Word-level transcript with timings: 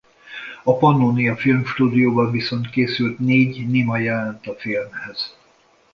A 0.63 0.77
Pannónia 0.77 1.35
Filmstúdióban 1.35 2.31
viszont 2.31 2.69
készült 2.69 3.19
négy 3.19 3.67
néma 3.67 3.97
jelenet 3.97 4.47
a 4.47 4.55
filmhez. 4.55 5.35